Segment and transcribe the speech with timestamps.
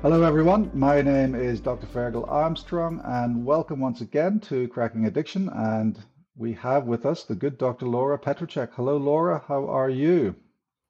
[0.00, 0.70] Hello, everyone.
[0.74, 1.88] My name is Dr.
[1.88, 5.48] Fergal Armstrong, and welcome once again to Cracking Addiction.
[5.48, 5.98] And
[6.36, 7.86] we have with us the good Dr.
[7.86, 8.68] Laura Petracek.
[8.74, 9.42] Hello, Laura.
[9.48, 10.36] How are you?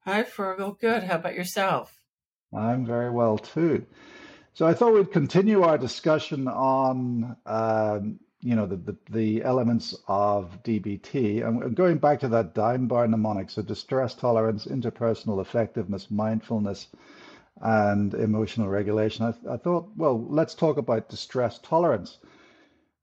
[0.04, 0.78] Hi, Fergal.
[0.78, 1.04] Good.
[1.04, 1.90] How about yourself?
[2.54, 3.86] I'm very well too.
[4.52, 9.96] So I thought we'd continue our discussion on, um, you know, the, the, the elements
[10.06, 16.10] of DBT, and going back to that dime bar mnemonic, so distress tolerance, interpersonal effectiveness,
[16.10, 16.88] mindfulness
[17.60, 19.24] and emotional regulation.
[19.24, 22.18] I, I, thought, well, let's talk about distress tolerance.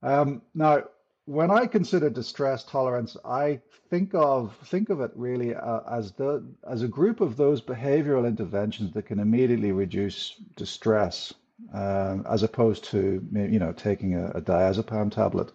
[0.02, 0.84] Um, now,
[1.26, 3.60] when I consider distress tolerance, I
[3.90, 8.28] think of think of it really uh, as the as a group of those behavioral
[8.28, 11.34] interventions that can immediately reduce distress,
[11.74, 15.52] um, as opposed to you know taking a, a diazepam tablet.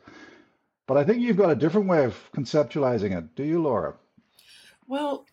[0.87, 3.95] But I think you've got a different way of conceptualizing it, do you, Laura?
[4.89, 5.25] Well,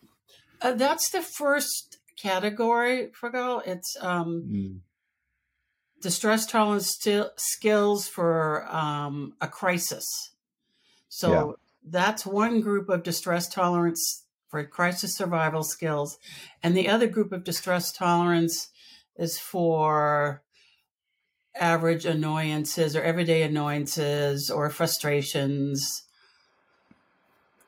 [0.62, 3.66] uh, that's the first category, Fergal.
[3.66, 4.78] It's um, mm.
[6.00, 10.06] distress tolerance st- skills for um, a crisis.
[11.08, 11.52] So yeah.
[11.90, 16.18] that's one group of distress tolerance for crisis survival skills.
[16.62, 18.70] And the other group of distress tolerance
[19.16, 20.42] is for
[21.58, 26.04] average annoyances or everyday annoyances or frustrations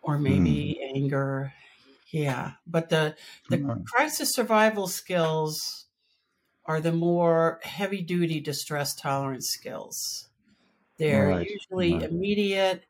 [0.02, 0.96] or maybe mm.
[0.96, 1.52] anger
[2.12, 3.14] yeah, but the
[3.48, 3.82] the mm-hmm.
[3.84, 5.86] crisis survival skills
[6.66, 10.28] are the more heavy duty distress tolerance skills.
[10.98, 11.48] They're right.
[11.48, 12.02] usually right.
[12.02, 12.84] immediate.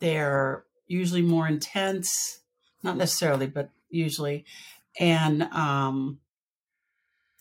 [0.00, 2.40] They're usually more intense,
[2.82, 4.44] not necessarily, but usually,
[4.98, 6.20] and um,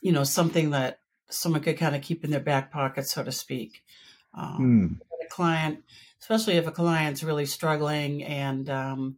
[0.02, 3.32] you know something that someone could kind of keep in their back pocket, so to
[3.32, 3.84] speak.
[4.34, 5.26] Um, mm.
[5.26, 5.84] A client,
[6.20, 9.18] especially if a client's really struggling and um,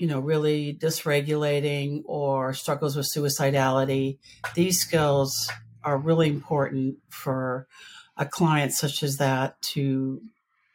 [0.00, 4.16] you know, really dysregulating or struggles with suicidality,
[4.54, 5.50] these skills
[5.84, 7.66] are really important for
[8.16, 10.22] a client such as that to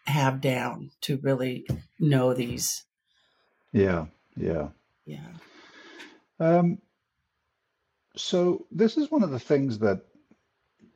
[0.06, 1.66] have down, to really
[2.00, 2.84] know these.
[3.72, 4.06] Yeah,
[4.38, 4.68] yeah.
[5.08, 5.34] Yeah.
[6.40, 6.78] Um,
[8.16, 10.02] so this is one of the things that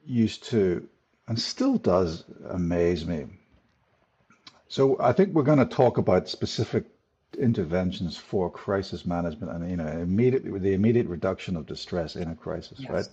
[0.05, 0.87] used to
[1.27, 3.25] and still does amaze me.
[4.67, 6.85] So I think we're going to talk about specific
[7.37, 12.35] interventions for crisis management and you know immediately the immediate reduction of distress in a
[12.35, 12.89] crisis yes.
[12.89, 13.07] right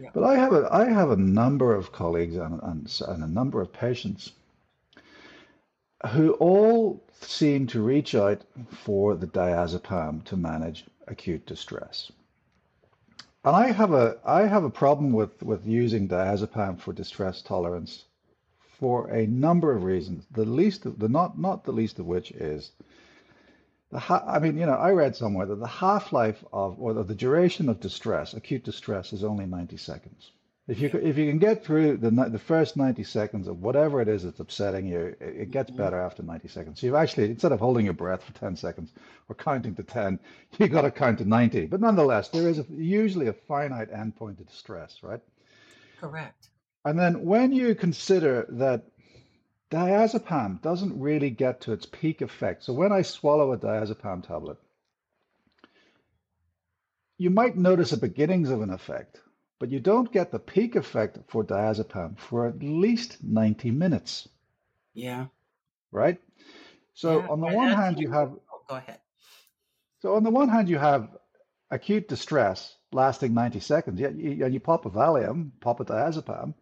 [0.00, 0.08] yeah.
[0.14, 3.60] but i have a i have a number of colleagues and, and, and a number
[3.60, 4.32] of patients
[6.12, 12.10] who all seem to reach out for the diazepam to manage acute distress
[13.44, 18.04] and i have a i have a problem with with using diazepam for distress tolerance
[18.58, 22.30] for a number of reasons the least of the not not the least of which
[22.32, 22.72] is
[23.92, 27.14] the ha- I mean, you know, I read somewhere that the half-life of or the
[27.14, 30.32] duration of distress, acute distress, is only 90 seconds.
[30.66, 34.08] If you if you can get through the the first 90 seconds of whatever it
[34.08, 35.82] is that's upsetting you, it, gets mm-hmm.
[35.82, 36.80] better after 90 seconds.
[36.80, 38.92] So you've actually instead of holding your breath for 10 seconds
[39.28, 40.18] or counting to 10,
[40.58, 41.66] you got to count to 90.
[41.66, 45.20] But nonetheless, there is a, usually a finite endpoint to distress, right?
[46.00, 46.48] Correct.
[46.84, 48.84] And then when you consider that
[49.72, 52.62] diazepam doesn't really get to its peak effect.
[52.64, 54.58] So when I swallow a diazepam tablet,
[57.16, 59.20] you might notice the beginnings of an effect,
[59.58, 64.28] but you don't get the peak effect for diazepam for at least 90 minutes.
[64.92, 65.26] Yeah.
[65.90, 66.20] Right?
[66.94, 68.32] So yeah, on the one hand, you have.
[68.52, 68.98] Oh, go ahead.
[70.00, 71.08] So on the one hand, you have
[71.70, 73.98] acute distress lasting 90 seconds.
[74.00, 76.52] Yeah, you, you pop a Valium, pop a diazepam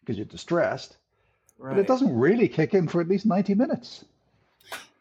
[0.00, 0.96] because you're distressed
[1.58, 1.74] Right.
[1.74, 4.04] But it doesn't really kick in for at least 90 minutes.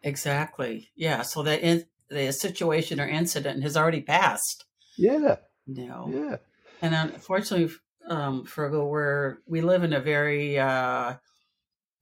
[0.04, 0.90] Exactly.
[0.96, 1.22] Yeah.
[1.24, 4.66] So that in, the situation or incident has already passed.
[4.98, 5.38] Yeah.
[5.66, 6.10] You know?
[6.14, 6.38] Yeah.
[6.82, 7.76] And unfortunately,
[8.08, 11.16] um, Fergal, where we live in a very, uh,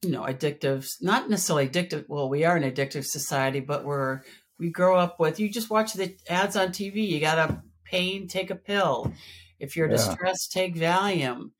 [0.02, 2.04] you know, addictive, not necessarily addictive.
[2.08, 4.20] Well, we are an addictive society, but we're,
[4.58, 7.08] we grow up with, you just watch the ads on TV.
[7.08, 9.12] You got a pain, take a pill.
[9.58, 9.96] If you're yeah.
[9.96, 11.50] distressed, take Valium.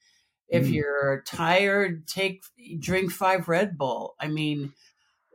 [0.48, 0.74] If mm.
[0.74, 2.44] you're tired, take
[2.78, 4.14] drink five Red Bull.
[4.20, 4.72] I mean,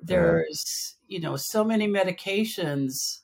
[0.01, 3.19] there's you know so many medications.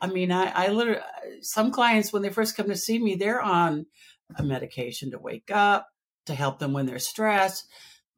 [0.00, 1.02] I mean, I, I literally
[1.40, 3.86] some clients when they first come to see me, they're on
[4.36, 5.88] a medication to wake up,
[6.26, 7.66] to help them when they're stressed,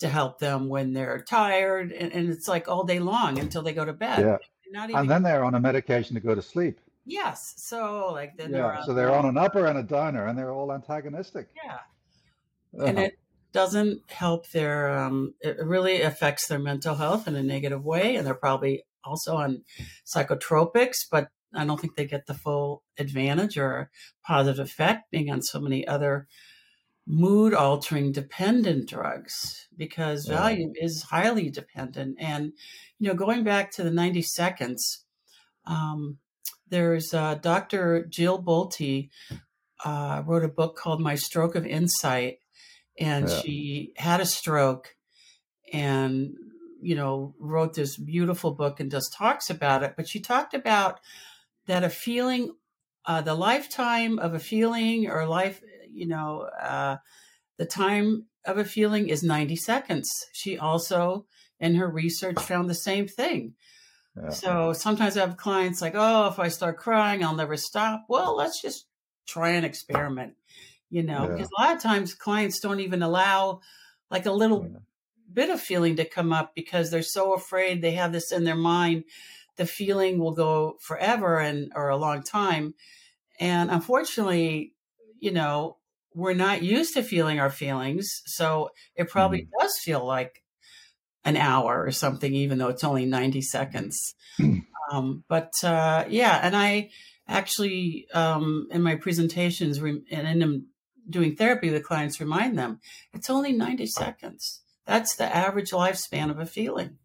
[0.01, 3.73] to help them when they're tired, and, and it's like all day long until they
[3.73, 4.21] go to bed.
[4.21, 4.85] Yeah.
[4.85, 6.81] Even, and then they're on a medication to go to sleep.
[7.05, 7.55] Yes.
[7.59, 8.57] So like then yeah.
[8.57, 11.49] They're on, so they're on an upper and a downer, and they're all antagonistic.
[11.63, 11.79] Yeah
[12.79, 12.87] uh-huh.
[12.87, 13.19] and it
[13.53, 18.27] doesn't help their um, it really affects their mental health in a negative way and
[18.27, 19.63] they're probably also on
[20.07, 23.91] psychotropics but i don't think they get the full advantage or
[24.25, 26.27] positive effect being on so many other
[27.07, 30.39] mood altering dependent drugs because yeah.
[30.39, 32.17] Valium is highly dependent.
[32.21, 32.53] And,
[32.99, 35.05] you know, going back to the 90 seconds,
[35.67, 36.19] um,
[36.69, 38.07] there's uh, Dr.
[38.07, 39.11] Jill Bolte
[39.85, 42.39] uh, wrote a book called My Stroke of Insight,
[42.99, 43.41] and yeah.
[43.41, 44.97] she had a stroke
[45.73, 46.35] and
[46.81, 49.95] you know wrote this beautiful book and just talks about it.
[49.97, 51.01] But she talked about
[51.67, 52.55] that a feeling,
[53.07, 56.97] uh, the lifetime of a feeling or life, you know, uh,
[57.59, 60.11] the time of a feeling is 90 seconds.
[60.33, 61.27] She also,
[61.61, 63.55] in her research, found the same thing.
[64.21, 64.31] Yeah.
[64.31, 68.07] So sometimes I have clients like, oh, if I start crying, I'll never stop.
[68.09, 68.87] Well, let's just
[69.27, 70.35] try an experiment,
[70.93, 71.29] you know, yeah.
[71.29, 73.61] because a lot of times clients don't even allow
[74.11, 74.79] like a little yeah.
[75.33, 78.55] bit of feeling to come up because they're so afraid they have this in their
[78.55, 79.05] mind.
[79.57, 82.75] The feeling will go forever and or a long time.
[83.41, 84.75] And unfortunately,
[85.19, 85.79] you know,
[86.15, 88.21] we're not used to feeling our feelings.
[88.27, 89.63] So it probably mm-hmm.
[89.63, 90.43] does feel like
[91.25, 94.15] an hour or something, even though it's only 90 seconds.
[94.93, 96.91] um, but uh, yeah, and I
[97.27, 100.67] actually, um, in my presentations re- and in them
[101.09, 102.81] doing therapy with clients, remind them
[103.13, 104.61] it's only 90 seconds.
[104.87, 106.99] That's the average lifespan of a feeling.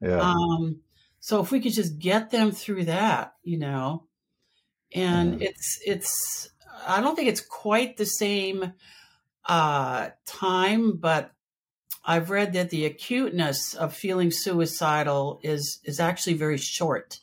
[0.00, 0.20] Yeah.
[0.20, 0.80] Um,
[1.20, 4.04] so if we could just get them through that, you know,
[4.94, 5.48] and yeah.
[5.48, 6.50] it's, it's,
[6.86, 8.72] I don't think it's quite the same
[9.44, 11.32] uh, time, but
[12.04, 17.20] I've read that the acuteness of feeling suicidal is is actually very short.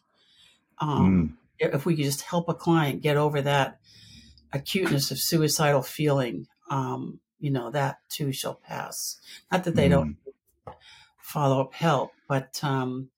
[0.80, 1.74] Um, mm.
[1.74, 3.80] If we could just help a client get over that
[4.56, 9.20] acuteness of suicidal feeling, um, you know, that too shall pass.
[9.52, 9.92] Not that they mm.
[9.92, 10.18] don't
[11.18, 13.10] follow up help, but um,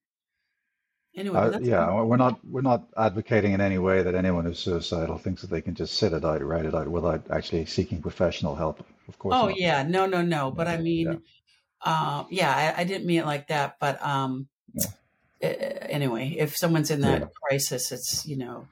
[1.18, 5.18] Anyway, uh, yeah, we're not we're not advocating in any way that anyone who's suicidal
[5.18, 8.54] thinks that they can just sit it out, write it out without actually seeking professional
[8.54, 8.86] help.
[9.08, 9.34] Of course.
[9.36, 9.58] Oh not.
[9.60, 10.52] yeah, no, no, no.
[10.52, 13.78] But I mean, yeah, uh, yeah I, I, didn't mean it like that.
[13.80, 15.48] But um, yeah.
[15.90, 18.68] anyway, if someone's in that crisis, it's you know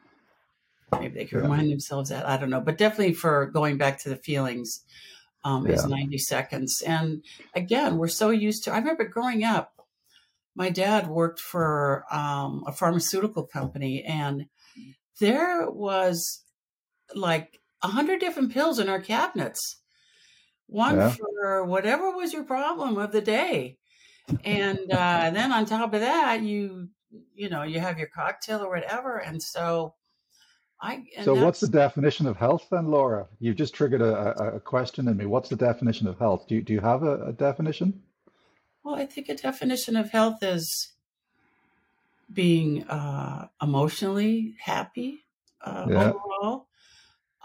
[1.00, 2.62] maybe they can remind themselves that I don't know.
[2.62, 4.84] But definitely for going back to the feelings.
[5.44, 6.82] Um, is 90 seconds.
[6.82, 9.76] And again, we're so used to, I remember growing up,
[10.56, 14.46] my dad worked for um, a pharmaceutical company, and
[15.20, 16.44] there was
[17.14, 19.82] like a hundred different pills in our cabinets,
[20.68, 21.10] one yeah.
[21.10, 23.78] for whatever was your problem of the day,
[24.44, 26.90] and uh, then on top of that, you
[27.34, 29.94] you know you have your cocktail or whatever, and so.
[30.82, 33.28] I, so what's the definition of health then, Laura?
[33.40, 35.26] You've just triggered a, a, question in me.
[35.26, 36.48] What's the definition of health?
[36.48, 38.04] Do you, do you have a, a definition?
[38.84, 40.92] Well, I think a definition of health is
[42.32, 45.20] being uh, emotionally happy
[45.62, 46.12] uh, yeah.
[46.12, 46.68] overall.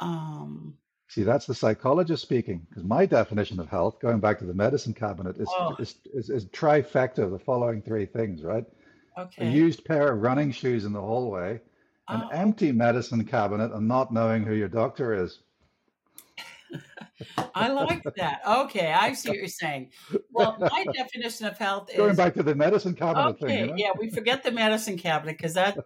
[0.00, 0.76] Um,
[1.08, 2.66] See, that's the psychologist speaking.
[2.68, 5.74] Because my definition of health, going back to the medicine cabinet, is, oh.
[5.78, 8.64] is, is, is trifecta, the following three things, right?
[9.18, 9.48] Okay.
[9.48, 11.60] A used pair of running shoes in the hallway,
[12.10, 12.28] an oh.
[12.28, 15.40] empty medicine cabinet, and not knowing who your doctor is.
[17.54, 18.40] I like that.
[18.46, 19.90] Okay, I see what you're saying.
[20.30, 23.60] Well, my definition of health is going back to the medicine cabinet okay, thing.
[23.60, 23.74] You know?
[23.76, 25.78] Yeah, we forget the medicine cabinet because that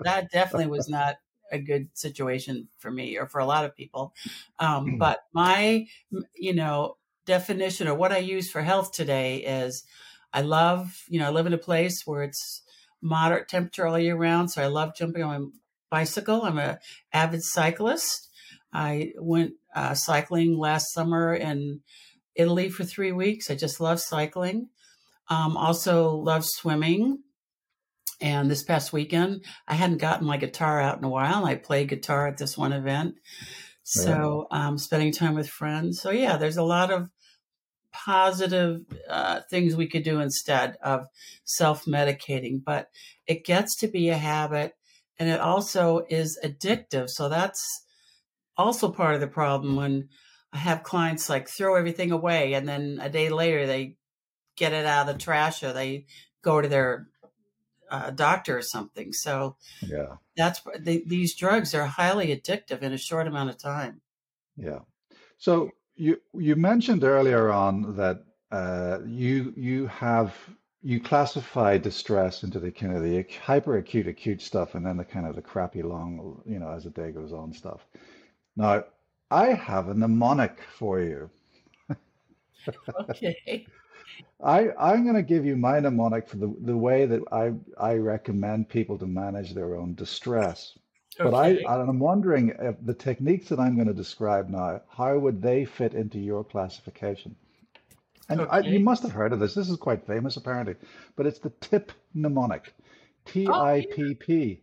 [0.00, 1.16] that definitely was not
[1.50, 4.14] a good situation for me or for a lot of people.
[4.58, 4.98] Um, hmm.
[4.98, 5.86] but my,
[6.34, 9.84] you know, definition or what I use for health today is
[10.32, 12.62] I love, you know, I live in a place where it's
[13.02, 15.48] moderate temperature all year round, so I love jumping on my
[15.92, 16.42] bicycle.
[16.42, 16.78] I'm a
[17.12, 18.30] avid cyclist.
[18.72, 21.80] I went uh, cycling last summer in
[22.34, 23.50] Italy for three weeks.
[23.50, 24.70] I just love cycling.
[25.28, 27.18] Um, also love swimming.
[28.22, 31.44] And this past weekend, I hadn't gotten my guitar out in a while.
[31.44, 33.16] And I played guitar at this one event.
[33.84, 36.00] So, um, spending time with friends.
[36.00, 37.10] So, yeah, there's a lot of
[37.92, 38.80] positive
[39.10, 41.04] uh, things we could do instead of
[41.44, 42.88] self medicating, but
[43.26, 44.72] it gets to be a habit
[45.18, 47.08] and it also is addictive.
[47.08, 47.84] So, that's
[48.56, 50.08] also part of the problem when
[50.52, 53.96] I have clients like throw everything away and then a day later they
[54.56, 56.06] get it out of the trash or they
[56.42, 57.08] go to their
[57.90, 59.12] uh, doctor or something.
[59.12, 64.00] So yeah, that's they, these drugs are highly addictive in a short amount of time.
[64.56, 64.80] Yeah.
[65.38, 70.34] So you you mentioned earlier on that uh, you you have
[70.82, 75.04] you classify distress into the kind of the hyper acute acute stuff and then the
[75.04, 77.86] kind of the crappy long you know as the day goes on stuff
[78.56, 78.84] now,
[79.30, 81.30] I have a mnemonic for you.
[83.10, 83.66] okay.
[84.42, 87.94] I, I'm going to give you my mnemonic for the, the way that I, I
[87.94, 90.76] recommend people to manage their own distress.
[91.18, 91.30] okay.
[91.30, 95.40] But I, I'm wondering if the techniques that I'm going to describe now, how would
[95.40, 97.34] they fit into your classification?
[98.28, 99.54] And I, you must have heard of this.
[99.54, 100.76] This is quite famous, apparently.
[101.16, 104.62] But it's the TIPP mnemonic, oh, T I P P.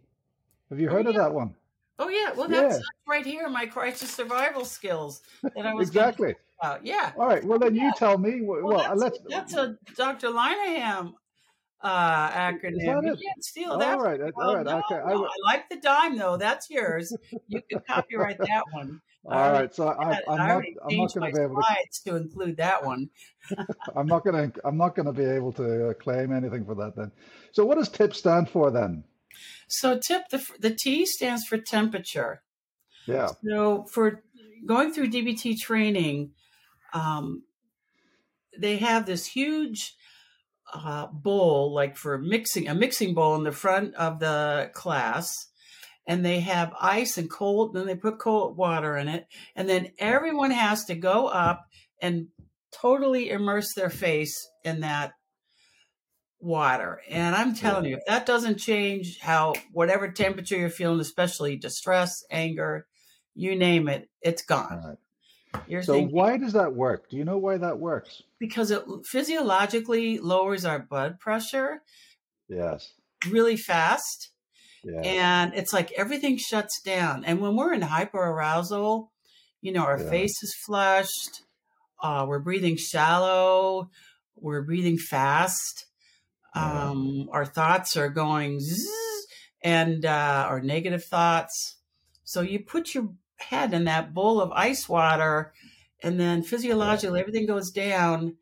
[0.70, 1.18] Have you oh, heard oh, yeah.
[1.18, 1.56] of that one?
[2.00, 2.32] Oh yeah.
[2.32, 2.82] Well, that's, yeah.
[3.08, 3.50] right here.
[3.50, 6.36] My crisis survival skills that I was exactly.
[6.62, 6.86] About.
[6.86, 7.12] Yeah.
[7.18, 7.44] All right.
[7.44, 7.88] Well, then yeah.
[7.88, 8.42] you tell me.
[8.42, 9.20] Well, well that's, let's.
[9.28, 10.30] That's a Dr.
[10.30, 11.13] Linehan
[11.81, 13.05] uh, acronym.
[13.05, 13.98] You can't steal that.
[13.98, 14.65] All right, all right.
[14.65, 15.01] No, okay.
[15.05, 16.38] No, I, I, like the dime though.
[16.38, 17.15] That's yours.
[17.48, 19.01] You can copyright that one.
[19.25, 19.74] All right.
[19.74, 20.24] So I, am not.
[20.27, 23.09] I'm not going to be able to, to include that one.
[23.95, 24.62] I'm not going to.
[24.65, 27.12] I'm not going to be able to uh, claim anything for that then.
[27.51, 29.03] So what does TIPP stand for then?
[29.67, 32.41] So TIP the the T stands for temperature.
[33.05, 33.29] Yeah.
[33.45, 34.24] So for
[34.65, 36.31] going through DBT training,
[36.93, 37.43] um,
[38.57, 39.95] they have this huge
[40.74, 45.34] uh, bowl, like for mixing, a mixing bowl in the front of the class.
[46.08, 49.28] And they have ice and cold, then they put cold water in it.
[49.56, 51.68] And then everyone has to go up
[52.02, 52.28] and
[52.72, 55.12] totally immerse their face in that
[56.40, 57.02] water.
[57.10, 62.24] And I'm telling you, if that doesn't change how, whatever temperature you're feeling, especially distress,
[62.32, 62.88] anger,
[63.36, 64.98] you name it, it's gone.
[65.68, 67.10] You're so thinking, why does that work?
[67.10, 68.24] Do you know why that works?
[68.39, 71.82] Because it physiologically lowers our blood pressure.
[72.48, 72.94] Yes.
[73.27, 74.32] Really fast.
[74.84, 75.06] Yes.
[75.06, 77.25] And it's like everything shuts down.
[77.25, 79.10] And when we're in hyperarousal,
[79.62, 80.10] you know, our yeah.
[80.10, 81.44] face is flushed,
[82.01, 83.89] uh, we're breathing shallow,
[84.36, 85.86] we're breathing fast,
[86.56, 86.89] yeah.
[86.89, 88.88] um, our thoughts are going zzz,
[89.63, 91.77] and uh, our negative thoughts.
[92.24, 95.53] So you put your head in that bowl of ice water
[96.03, 98.36] and then physiologically everything goes down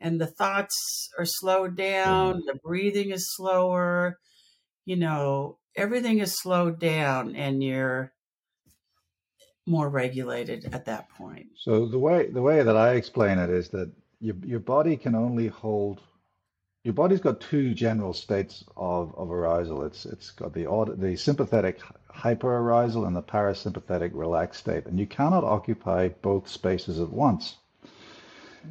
[0.00, 2.46] and the thoughts are slowed down mm-hmm.
[2.46, 4.18] the breathing is slower
[4.84, 8.12] you know everything is slowed down and you're
[9.66, 13.68] more regulated at that point so the way the way that i explain it is
[13.68, 13.90] that
[14.20, 16.00] your, your body can only hold
[16.84, 19.84] your body's got two general states of, of arousal.
[19.84, 20.66] It's it's got the
[20.96, 21.80] the sympathetic
[22.14, 27.56] hyperarousal and the parasympathetic relaxed state, and you cannot occupy both spaces at once.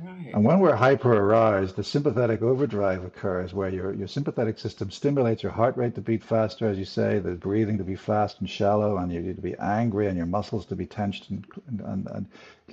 [0.03, 0.31] Right.
[0.36, 5.51] And when we're hyperaroused, the sympathetic overdrive occurs where your, your sympathetic system stimulates your
[5.51, 8.98] heart rate to beat faster, as you say, the breathing to be fast and shallow,
[8.98, 11.46] and you to be angry and your muscles to be tensed, and,
[11.84, 12.25] and, and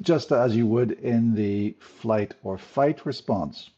[0.02, 3.70] just as you would in the flight or fight response.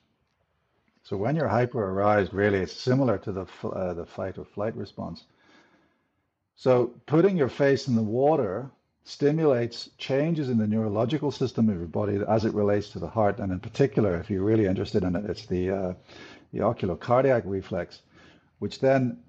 [1.05, 5.25] So when you're hyperaroused, really, it's similar to the uh, the fight or flight response.
[6.59, 8.69] So putting your face in the water
[9.05, 13.39] stimulates changes in the neurological system of your body as it relates to the heart,
[13.39, 15.95] and in particular, if you're really interested in it, it's the uh,
[16.53, 18.03] the oculocardiac reflex,
[18.59, 19.23] which then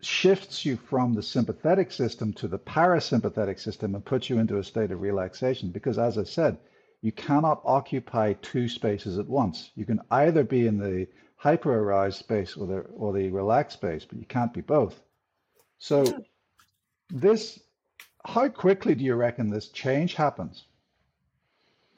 [0.00, 4.64] shifts you from the sympathetic system to the parasympathetic system and puts you into a
[4.64, 5.68] state of relaxation.
[5.68, 6.56] Because as I said,
[7.02, 9.70] you cannot occupy two spaces at once.
[9.74, 14.06] You can either be in the hyper aroused space or the or the relaxed space,
[14.06, 14.98] but you can't be both.
[15.78, 16.24] So
[17.10, 17.60] this
[18.24, 20.64] how quickly do you reckon this change happens?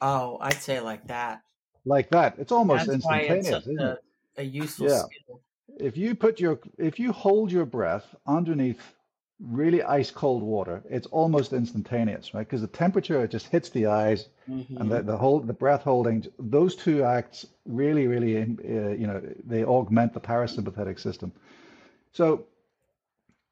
[0.01, 1.41] Oh, I'd say like that.
[1.85, 2.35] Like that.
[2.37, 4.03] It's almost That's instantaneous, a, isn't a, it?
[4.37, 5.03] A useful yeah.
[5.03, 5.41] skill.
[5.79, 8.81] If you put your if you hold your breath underneath
[9.39, 12.45] really ice cold water, it's almost instantaneous, right?
[12.45, 14.77] Because the temperature just hits the eyes, mm-hmm.
[14.77, 16.25] and the, the whole the breath holding.
[16.37, 21.31] Those two acts really, really, uh, you know, they augment the parasympathetic system.
[22.11, 22.45] So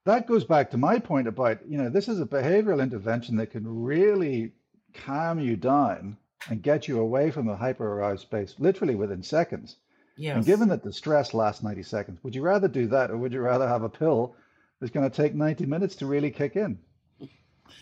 [0.08, 3.52] that goes back to my point about, you know, this is a behavioral intervention that
[3.52, 4.52] can really
[4.94, 6.18] calm you down
[6.50, 9.78] and get you away from the hyper aroused space literally within seconds.
[10.18, 10.36] Yes.
[10.38, 13.34] And given that the stress lasts 90 seconds, would you rather do that or would
[13.34, 14.36] you rather have a pill
[14.80, 16.80] that's going to take 90 minutes to really kick in.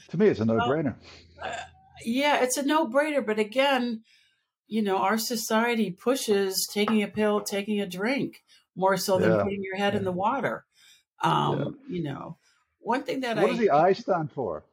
[0.09, 0.95] To me, it's a no brainer.
[1.41, 1.51] Uh,
[2.03, 3.25] yeah, it's a no brainer.
[3.25, 4.03] But again,
[4.67, 8.43] you know, our society pushes taking a pill, taking a drink
[8.75, 9.43] more so than yeah.
[9.43, 9.99] putting your head yeah.
[9.99, 10.65] in the water.
[11.21, 11.95] Um, yeah.
[11.95, 12.37] You know,
[12.79, 13.47] one thing that what I.
[13.47, 14.63] What does the I stand for?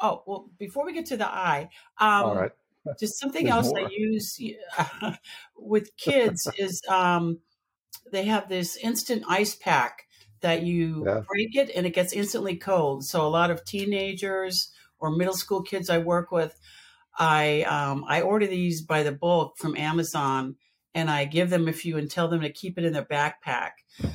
[0.00, 2.52] Oh, well, before we get to the I, um, All right.
[2.98, 3.86] just something else more.
[3.86, 4.38] I use
[4.78, 5.12] uh,
[5.56, 7.38] with kids is um,
[8.12, 10.02] they have this instant ice pack
[10.40, 11.22] that you yeah.
[11.26, 13.04] break it and it gets instantly cold.
[13.04, 16.58] So a lot of teenagers or middle school kids I work with,
[17.18, 20.56] I um, I order these by the bulk from Amazon
[20.94, 23.70] and I give them a few and tell them to keep it in their backpack.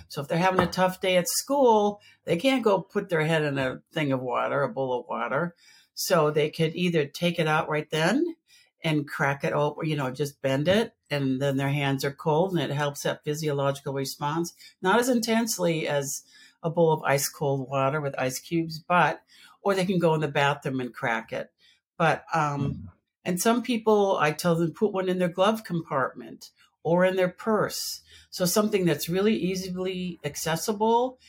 [0.08, 3.44] So if they're having a tough day at school, they can't go put their head
[3.44, 5.56] in a thing of water, a bowl of water.
[5.94, 8.36] So they could either take it out right then
[8.84, 12.54] and crack it open, you know, just bend it, and then their hands are cold,
[12.54, 14.54] and it helps that physiological response.
[14.82, 16.24] Not as intensely as
[16.64, 19.22] a bowl of ice cold water with ice cubes, but
[19.62, 21.52] or they can go in the bathroom and crack it.
[21.98, 22.80] But um, mm.
[23.26, 26.52] and some people, I tell them put one in their glove compartment
[26.90, 28.02] or in their purse.
[28.32, 31.20] So something that's really easily accessible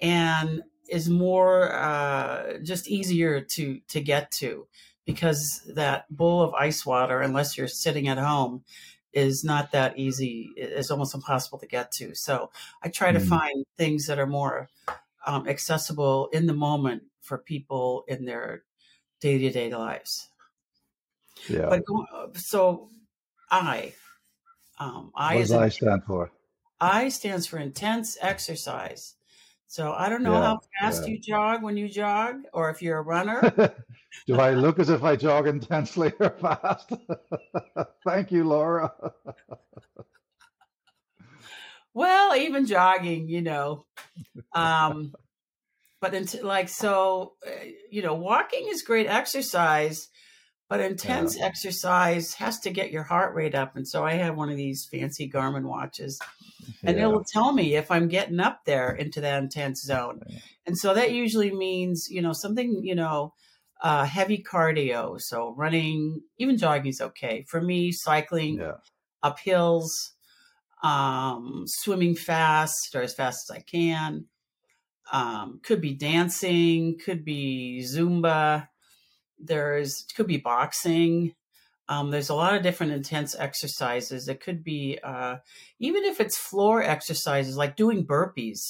[0.00, 4.66] and is more uh, just easier to to get to
[5.04, 8.64] because that bowl of ice water, unless you're sitting at home,
[9.12, 10.48] is not that easy.
[10.56, 12.14] It's almost impossible to get to.
[12.14, 12.50] So
[12.82, 13.28] I try to mm.
[13.28, 14.70] find things that are more
[15.26, 18.62] um, accessible in the moment for people in their
[19.20, 20.30] day to day lives.
[21.50, 21.68] Yeah.
[21.68, 21.82] But
[22.38, 22.88] so
[23.50, 23.92] I,
[24.82, 26.32] um, I what does I stand for?
[26.80, 29.14] I stands for intense exercise.
[29.68, 31.14] So I don't know yeah, how fast yeah.
[31.14, 33.40] you jog when you jog, or if you're a runner.
[34.26, 36.92] Do I look as if I jog intensely or fast?
[38.04, 38.92] Thank you, Laura.
[41.94, 43.86] well, even jogging, you know.
[44.52, 45.14] Um,
[46.00, 47.50] but into, like so, uh,
[47.90, 50.08] you know, walking is great exercise,
[50.72, 51.44] but intense yeah.
[51.44, 53.76] exercise has to get your heart rate up.
[53.76, 56.18] And so I have one of these fancy Garmin watches,
[56.82, 57.04] and yeah.
[57.04, 60.22] it will tell me if I'm getting up there into that intense zone.
[60.26, 60.38] Yeah.
[60.64, 63.34] And so that usually means, you know, something, you know
[63.82, 65.20] uh, heavy cardio.
[65.20, 67.44] So running, even jogging is okay.
[67.48, 68.64] For me, cycling
[69.22, 70.14] up hills,
[70.82, 74.26] um, swimming fast or as fast as I can.
[75.12, 78.68] Um, could be dancing, could be Zumba.
[79.42, 81.34] There's could be boxing.
[81.88, 84.28] Um, there's a lot of different intense exercises.
[84.28, 85.36] It could be uh,
[85.78, 88.60] even if it's floor exercises like doing burpees.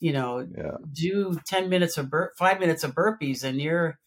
[0.00, 0.76] You know, yeah.
[0.92, 3.98] do ten minutes of bur- five minutes of burpees, and you're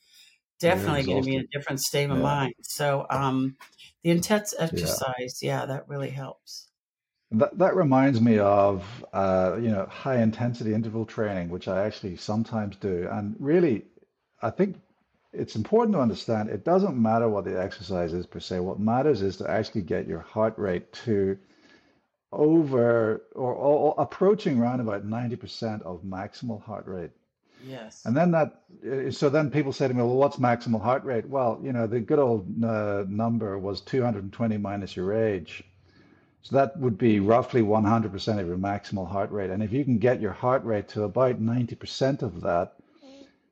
[0.59, 2.23] definitely going to be in a different state of yeah.
[2.23, 2.53] mind.
[2.61, 3.57] So um,
[4.03, 5.61] the intense exercise, yeah.
[5.61, 5.65] yeah.
[5.67, 6.67] that really helps.
[7.31, 12.15] That that reminds me of uh, you know high intensity interval training, which I actually
[12.15, 13.83] sometimes do, and really,
[14.41, 14.77] I think
[15.37, 18.59] it's important to understand it doesn't matter what the exercise is per se.
[18.59, 21.37] What matters is to actually get your heart rate to
[22.31, 27.11] over or, or approaching around about 90% of maximal heart rate.
[27.65, 28.03] Yes.
[28.05, 31.27] And then that, uh, so then people say to me, well, what's maximal heart rate?
[31.27, 35.63] Well, you know, the good old uh, number was 220 minus your age.
[36.41, 39.49] So that would be roughly 100% of your maximal heart rate.
[39.49, 42.75] And if you can get your heart rate to about 90% of that,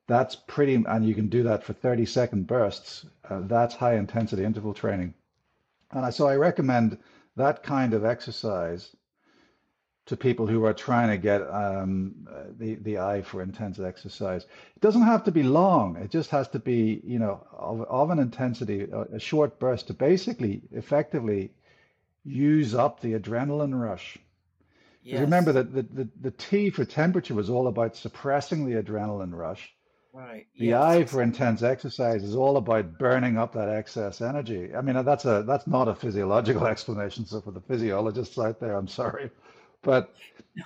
[0.07, 3.05] that's pretty, and you can do that for 30 second bursts.
[3.27, 5.13] Uh, that's high intensity interval training.
[5.91, 6.97] And I, so I recommend
[7.35, 8.95] that kind of exercise
[10.05, 12.27] to people who are trying to get um,
[12.59, 14.43] the the I for intense exercise.
[14.75, 15.95] It doesn't have to be long.
[15.95, 19.87] It just has to be, you know, of, of an intensity, a, a short burst
[19.87, 21.51] to basically effectively
[22.23, 24.17] use up the adrenaline rush.
[25.01, 25.21] Yes.
[25.21, 29.74] Remember that the, the, the T for temperature was all about suppressing the adrenaline rush.
[30.15, 30.47] Right.
[30.57, 30.81] The yes.
[30.81, 34.73] I for intense exercise is all about burning up that excess energy.
[34.73, 37.25] I mean, that's a that's not a physiological explanation.
[37.25, 39.29] So for the physiologists out there, I'm sorry.
[39.81, 40.13] But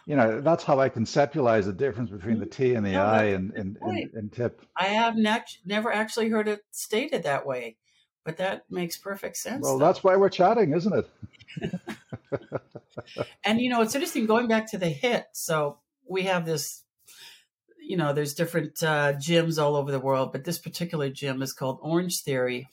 [0.06, 3.24] you know, that's how I conceptualize the difference between the T and the no, I
[3.24, 4.60] and in, in, in, TIPP.
[4.78, 7.78] I have ne- never actually heard it stated that way,
[8.24, 9.64] but that makes perfect sense.
[9.64, 9.86] Well, though.
[9.86, 10.94] that's why we're chatting, isn't
[11.62, 11.72] it?
[13.44, 15.24] and you know, it's interesting going back to the HIIT.
[15.34, 16.84] So we have this,
[17.90, 21.52] you know, there's different uh, gyms all over the world, but this particular gym is
[21.52, 22.70] called Orange Theory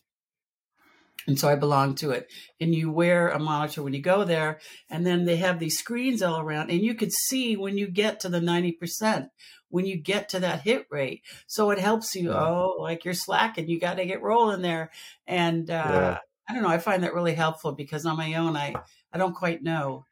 [1.27, 2.31] and so I belong to it.
[2.61, 6.23] And you wear a monitor when you go there, and then they have these screens
[6.23, 9.31] all around, and you could see when you get to the 90%,
[9.69, 11.23] when you get to that hit rate.
[11.47, 12.41] So it helps you, yeah.
[12.41, 14.91] oh, like you're slacking, you got to get rolling there.
[15.27, 16.19] And uh, yeah.
[16.49, 18.75] I don't know, I find that really helpful because on my own, I,
[19.13, 20.07] I don't quite know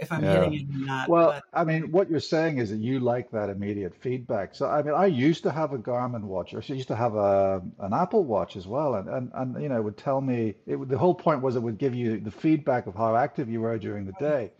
[0.00, 0.44] if I'm yeah.
[0.44, 1.08] hitting it or not.
[1.08, 1.44] Well, but.
[1.52, 4.54] I mean, what you're saying is that you like that immediate feedback.
[4.54, 7.62] So, I mean, I used to have a Garmin watch, I used to have a
[7.80, 10.54] an Apple Watch as well, and and, and you know, it would tell me.
[10.66, 13.60] It the whole point was it would give you the feedback of how active you
[13.60, 14.50] were during the day.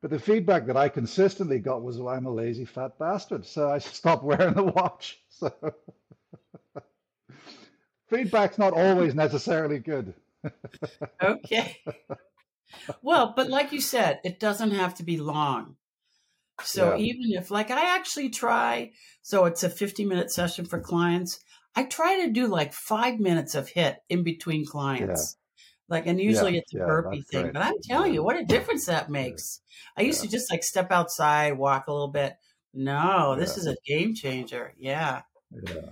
[0.00, 3.68] But the feedback that I consistently got was, well, I'm a lazy fat bastard, so
[3.68, 5.18] I stopped wearing the watch.
[5.28, 5.52] So
[8.08, 10.14] feedback's not always necessarily good.
[11.22, 11.76] okay
[13.02, 15.76] well, but like you said, it doesn't have to be long.
[16.62, 17.04] So yeah.
[17.04, 21.38] even if, like, I actually try, so it's a 50 minute session for clients.
[21.76, 25.36] I try to do like five minutes of HIIT in between clients.
[25.36, 25.64] Yeah.
[25.88, 28.86] Like, and usually yeah, it's a burpee thing, but I'm telling you what a difference
[28.86, 29.60] that makes.
[29.96, 32.34] I used to just like step outside, walk a little bit.
[32.74, 34.74] No, this is a game changer.
[34.78, 35.22] Yeah.
[35.50, 35.90] Yeah.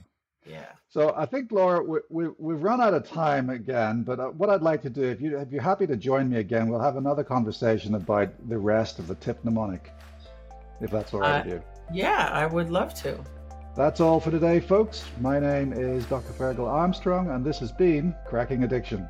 [0.48, 0.66] Yeah.
[0.88, 4.48] So I think, Laura, we, we, we've run out of time again, but uh, what
[4.48, 6.96] I'd like to do, if, you, if you're happy to join me again, we'll have
[6.96, 9.92] another conversation about the rest of the TIPP mnemonic,
[10.80, 11.62] if that's all right uh, with you.
[11.92, 13.18] Yeah, I would love to.
[13.76, 15.04] That's all for today, folks.
[15.20, 16.32] My name is Dr.
[16.32, 19.06] Fergal Armstrong, and this has been Cracking Addiction.